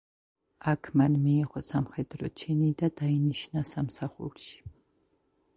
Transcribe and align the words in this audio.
აქ 0.71 0.87
მან 1.01 1.17
მიიღო 1.25 1.61
სამხედრო 1.67 2.31
ჩინი 2.43 2.71
და 2.81 2.91
დაინიშნა 3.03 3.65
სამსახურში. 3.73 4.77